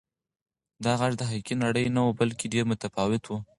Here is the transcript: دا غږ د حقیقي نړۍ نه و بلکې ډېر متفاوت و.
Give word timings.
دا 0.83 0.91
غږ 1.01 1.13
د 1.17 1.21
حقیقي 1.29 1.55
نړۍ 1.63 1.85
نه 1.95 2.01
و 2.05 2.09
بلکې 2.19 2.51
ډېر 2.53 2.65
متفاوت 2.71 3.23
و. 3.27 3.31